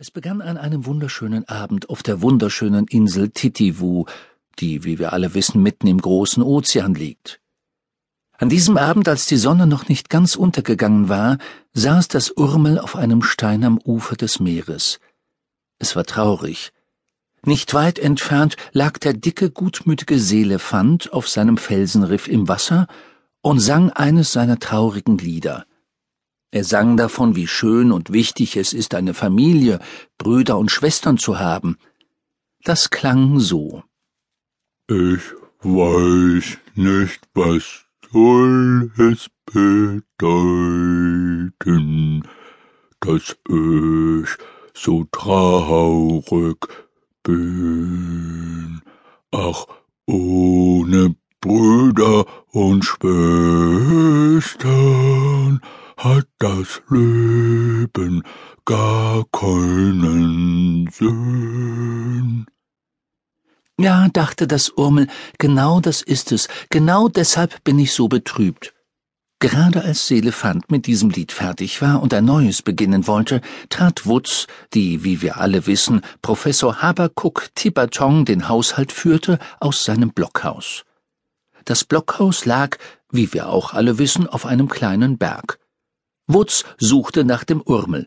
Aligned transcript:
Es 0.00 0.12
begann 0.12 0.42
an 0.42 0.56
einem 0.56 0.86
wunderschönen 0.86 1.48
Abend 1.48 1.90
auf 1.90 2.04
der 2.04 2.22
wunderschönen 2.22 2.86
Insel 2.86 3.30
Titivu, 3.30 4.04
die, 4.60 4.84
wie 4.84 5.00
wir 5.00 5.12
alle 5.12 5.34
wissen, 5.34 5.60
mitten 5.60 5.88
im 5.88 6.00
großen 6.00 6.40
Ozean 6.40 6.94
liegt. 6.94 7.40
An 8.38 8.48
diesem 8.48 8.76
Abend, 8.76 9.08
als 9.08 9.26
die 9.26 9.36
Sonne 9.36 9.66
noch 9.66 9.88
nicht 9.88 10.08
ganz 10.08 10.36
untergegangen 10.36 11.08
war, 11.08 11.38
saß 11.72 12.06
das 12.06 12.30
Urmel 12.30 12.78
auf 12.78 12.94
einem 12.94 13.22
Stein 13.24 13.64
am 13.64 13.76
Ufer 13.76 14.14
des 14.14 14.38
Meeres. 14.38 15.00
Es 15.80 15.96
war 15.96 16.04
traurig. 16.04 16.70
Nicht 17.44 17.74
weit 17.74 17.98
entfernt 17.98 18.56
lag 18.70 18.98
der 18.98 19.14
dicke, 19.14 19.50
gutmütige 19.50 20.20
Seelefant 20.20 21.12
auf 21.12 21.28
seinem 21.28 21.56
Felsenriff 21.56 22.28
im 22.28 22.46
Wasser 22.46 22.86
und 23.40 23.58
sang 23.58 23.90
eines 23.90 24.30
seiner 24.30 24.60
traurigen 24.60 25.18
Lieder. 25.18 25.66
Er 26.50 26.64
sang 26.64 26.96
davon, 26.96 27.36
wie 27.36 27.46
schön 27.46 27.92
und 27.92 28.10
wichtig 28.10 28.56
es 28.56 28.72
ist, 28.72 28.94
eine 28.94 29.12
Familie, 29.12 29.80
Brüder 30.16 30.56
und 30.56 30.70
Schwestern 30.70 31.18
zu 31.18 31.38
haben. 31.38 31.76
Das 32.64 32.88
klang 32.88 33.38
so. 33.38 33.82
Ich 34.88 35.20
weiß 35.60 36.56
nicht, 36.74 37.20
was 37.34 37.84
soll 38.10 38.90
es 38.96 39.28
bedeuten, 39.44 40.02
dass 43.00 43.36
ich 43.48 44.28
so 44.72 45.04
traurig 45.12 46.66
bin. 47.22 48.80
Ach, 49.32 49.66
ohne 50.06 51.14
Brüder 51.42 52.24
und 52.52 52.82
Schwestern 52.86 53.28
hat 56.08 56.26
das 56.38 56.80
Leben 56.88 58.22
gar 58.64 59.24
keinen 59.30 60.88
Sinn. 60.90 62.46
Ja, 63.78 64.08
dachte 64.12 64.46
das 64.46 64.70
Urmel, 64.70 65.06
genau 65.38 65.80
das 65.80 66.02
ist 66.02 66.32
es, 66.32 66.48
genau 66.70 67.08
deshalb 67.08 67.62
bin 67.62 67.78
ich 67.78 67.92
so 67.92 68.08
betrübt. 68.08 68.74
Gerade 69.40 69.82
als 69.82 70.08
Seelefant 70.08 70.68
mit 70.68 70.86
diesem 70.86 71.10
Lied 71.10 71.30
fertig 71.30 71.80
war 71.80 72.02
und 72.02 72.12
ein 72.12 72.24
neues 72.24 72.62
beginnen 72.62 73.06
wollte, 73.06 73.40
trat 73.68 74.04
Wutz, 74.04 74.48
die, 74.74 75.04
wie 75.04 75.22
wir 75.22 75.36
alle 75.36 75.68
wissen, 75.68 76.00
Professor 76.22 76.82
Habakuk 76.82 77.50
Tibatong 77.54 78.24
den 78.24 78.48
Haushalt 78.48 78.90
führte, 78.90 79.38
aus 79.60 79.84
seinem 79.84 80.10
Blockhaus. 80.10 80.84
Das 81.66 81.84
Blockhaus 81.84 82.46
lag, 82.46 82.78
wie 83.12 83.32
wir 83.32 83.48
auch 83.48 83.74
alle 83.74 83.98
wissen, 83.98 84.26
auf 84.26 84.44
einem 84.44 84.68
kleinen 84.68 85.18
Berg. 85.18 85.60
Wutz 86.28 86.64
suchte 86.78 87.24
nach 87.24 87.44
dem 87.44 87.62
Urmel. 87.62 88.06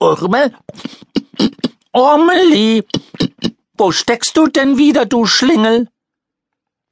Urmel? 0.00 0.54
Urmeli! 1.92 2.82
Wo 3.76 3.92
steckst 3.92 4.38
du 4.38 4.46
denn 4.46 4.78
wieder, 4.78 5.04
du 5.04 5.26
Schlingel? 5.26 5.88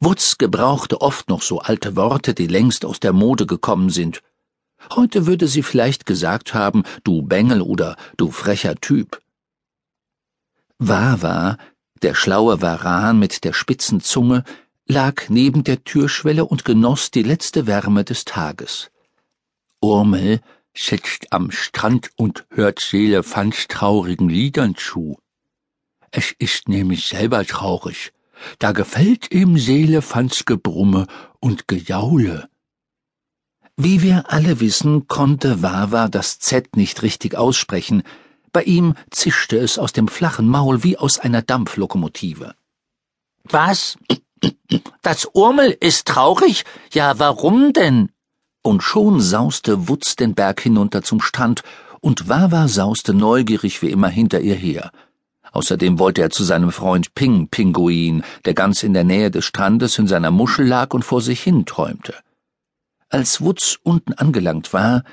Wutz 0.01 0.37
gebrauchte 0.37 1.01
oft 1.01 1.31
noch 1.31 1.41
so 1.41 1.61
alte 1.61 1.97
Worte, 1.97 2.35
die 2.35 2.47
längst 2.47 2.85
aus 2.85 3.01
der 3.01 3.15
Mode 3.15 3.47
gekommen 3.47 3.89
sind. 3.89 4.21
Heute 4.95 5.27
würde 5.27 5.49
sie 5.49 5.63
vielleicht 5.63 6.05
gesagt 6.05 6.53
haben, 6.53 6.83
du 7.05 7.23
Bengel 7.23 7.63
oder 7.63 7.97
du 8.19 8.31
frecher 8.31 8.75
Typ. 8.75 9.23
Wawa, 10.79 11.57
der 12.03 12.15
schlaue 12.15 12.61
Varan 12.61 13.19
mit 13.19 13.45
der 13.45 13.55
spitzen 13.55 14.03
Zunge, 14.03 14.45
lag 14.87 15.31
neben 15.31 15.65
der 15.65 15.85
Türschwelle 15.85 16.45
und 16.45 16.67
genoss 16.67 17.11
die 17.11 17.23
letzte 17.23 17.67
Wärme 17.67 18.05
des 18.05 18.27
Tages. 18.27 18.91
Urmel 19.85 20.41
sitzt 20.75 21.31
am 21.31 21.51
Strand 21.51 22.11
und 22.17 22.47
hört 22.49 22.81
Seelefants 22.81 23.69
traurigen 23.69 24.31
Liedern 24.31 24.77
zu. 24.77 25.19
Es 26.11 26.35
ist 26.39 26.69
nämlich 26.71 27.07
selber 27.07 27.45
traurig. 27.45 28.13
Da 28.59 28.73
gefällt 28.73 29.31
ihm 29.31 29.59
Seelefants 29.59 30.47
Gebrumme 30.47 31.07
und 31.39 31.69
Gejaule. 31.69 32.49
Wie 33.77 34.01
wir 34.01 34.33
alle 34.33 34.59
wissen, 34.61 35.07
konnte 35.07 35.63
Wawa 35.63 36.09
das 36.09 36.39
Z 36.39 36.77
nicht 36.77 37.03
richtig 37.03 37.37
aussprechen. 37.37 38.05
Bei 38.53 38.63
ihm 38.63 38.95
zischte 39.11 39.59
es 39.59 39.79
aus 39.79 39.93
dem 39.93 40.09
flachen 40.09 40.49
Maul 40.49 40.83
wie 40.83 40.97
aus 40.97 41.19
einer 41.19 41.43
Dampflokomotive. 41.43 42.55
Was? 43.45 43.99
Das 45.03 45.29
Urmel 45.35 45.77
ist 45.79 46.09
traurig? 46.09 46.65
Ja, 46.91 47.19
warum 47.19 47.75
denn? 47.75 48.14
Und 48.65 48.83
schon 48.83 49.21
sauste 49.21 49.89
Wutz 49.89 50.17
den 50.17 50.35
Berg 50.35 50.61
hinunter 50.61 51.03
zum 51.03 51.21
Strand, 51.21 51.63
und 52.01 52.29
Wawa 52.29 52.67
sauste 52.67 53.15
neugierig 53.15 53.81
wie 53.83 53.91
immer 53.91 54.09
hinter 54.09 54.41
ihr 54.41 54.55
her. 54.55 54.91
Außerdem 55.53 55.99
wollte 55.99 56.23
er 56.23 56.31
zu 56.31 56.45
seinem 56.45 56.73
Freund 56.73 57.15
Ping 57.15 57.49
Pinguin, 57.49 58.25
der 58.45 58.55
ganz 58.55 58.83
in 58.83 58.95
der 58.95 59.05
Nähe 59.05 59.31
des 59.31 59.45
Strandes 59.45 59.99
in 59.99 60.07
seiner 60.07 60.31
Muschel 60.31 60.67
lag 60.67 60.93
und 60.95 61.05
vor 61.05 61.21
sich 61.21 61.43
hin 61.43 61.65
träumte. 61.65 62.15
Als 63.09 63.41
Wutz 63.41 63.79
unten 63.83 64.15
angelangt 64.15 64.73
war, 64.73 65.05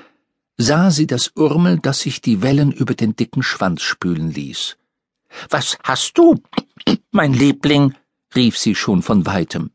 sah 0.56 0.90
sie 0.90 1.06
das 1.06 1.32
Urmel, 1.36 1.78
das 1.78 2.00
sich 2.00 2.20
die 2.20 2.42
Wellen 2.42 2.72
über 2.72 2.94
den 2.94 3.14
dicken 3.14 3.42
Schwanz 3.42 3.82
spülen 3.82 4.30
ließ. 4.30 4.76
Was 5.50 5.78
hast 5.84 6.18
du, 6.18 6.42
mein 7.10 7.32
Liebling? 7.32 7.94
rief 8.34 8.58
sie 8.58 8.74
schon 8.74 9.02
von 9.02 9.26
weitem. 9.26 9.70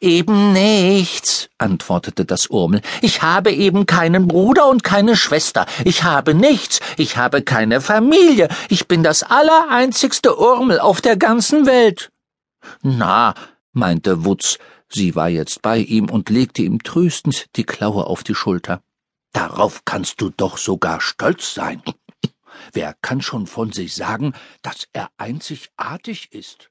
Eben 0.00 0.52
nichts, 0.52 1.48
antwortete 1.58 2.24
das 2.24 2.48
Urmel. 2.48 2.80
Ich 3.02 3.22
habe 3.22 3.52
eben 3.52 3.86
keinen 3.86 4.26
Bruder 4.26 4.68
und 4.68 4.82
keine 4.82 5.16
Schwester. 5.16 5.66
Ich 5.84 6.02
habe 6.02 6.34
nichts. 6.34 6.80
Ich 6.96 7.16
habe 7.16 7.42
keine 7.42 7.80
Familie. 7.80 8.48
Ich 8.68 8.88
bin 8.88 9.02
das 9.02 9.22
allereinzigste 9.22 10.36
Urmel 10.38 10.80
auf 10.80 11.00
der 11.00 11.16
ganzen 11.16 11.66
Welt. 11.66 12.10
Na, 12.82 13.34
meinte 13.72 14.24
Wutz, 14.24 14.58
sie 14.88 15.14
war 15.14 15.28
jetzt 15.28 15.62
bei 15.62 15.78
ihm 15.78 16.10
und 16.10 16.30
legte 16.30 16.62
ihm 16.62 16.82
tröstend 16.82 17.46
die 17.56 17.64
Klaue 17.64 18.06
auf 18.06 18.24
die 18.24 18.34
Schulter. 18.34 18.82
Darauf 19.32 19.84
kannst 19.84 20.20
du 20.20 20.30
doch 20.30 20.56
sogar 20.56 21.00
stolz 21.00 21.54
sein. 21.54 21.82
Wer 22.72 22.94
kann 23.02 23.20
schon 23.20 23.46
von 23.46 23.72
sich 23.72 23.94
sagen, 23.94 24.32
dass 24.62 24.88
er 24.92 25.10
einzigartig 25.18 26.32
ist? 26.32 26.70